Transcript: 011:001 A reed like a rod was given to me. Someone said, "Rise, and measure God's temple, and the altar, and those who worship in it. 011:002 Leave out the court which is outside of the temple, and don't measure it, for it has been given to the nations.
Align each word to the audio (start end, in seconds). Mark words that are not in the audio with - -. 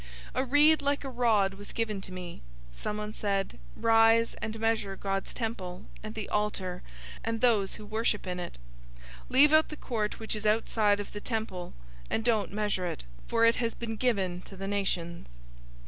011:001 0.33 0.41
A 0.41 0.45
reed 0.45 0.81
like 0.81 1.03
a 1.03 1.09
rod 1.09 1.53
was 1.53 1.71
given 1.71 2.01
to 2.01 2.11
me. 2.11 2.41
Someone 2.73 3.13
said, 3.13 3.59
"Rise, 3.75 4.33
and 4.41 4.59
measure 4.59 4.95
God's 4.95 5.31
temple, 5.31 5.85
and 6.01 6.15
the 6.15 6.27
altar, 6.29 6.81
and 7.23 7.39
those 7.39 7.75
who 7.75 7.85
worship 7.85 8.25
in 8.25 8.39
it. 8.39 8.57
011:002 9.29 9.29
Leave 9.29 9.53
out 9.53 9.69
the 9.69 9.77
court 9.77 10.19
which 10.19 10.35
is 10.35 10.47
outside 10.47 10.99
of 10.99 11.11
the 11.11 11.21
temple, 11.21 11.75
and 12.09 12.25
don't 12.25 12.51
measure 12.51 12.87
it, 12.87 13.03
for 13.27 13.45
it 13.45 13.57
has 13.57 13.75
been 13.75 13.95
given 13.95 14.41
to 14.41 14.57
the 14.57 14.67
nations. 14.67 15.29